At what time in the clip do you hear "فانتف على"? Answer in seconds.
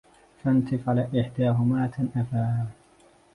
0.43-1.21